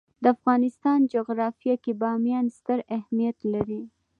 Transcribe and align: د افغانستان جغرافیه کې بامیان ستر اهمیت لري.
د 0.23 0.25
افغانستان 0.35 0.99
جغرافیه 1.13 1.75
کې 1.83 1.91
بامیان 2.01 2.45
ستر 2.57 2.79
اهمیت 2.97 3.37
لري. 3.53 3.81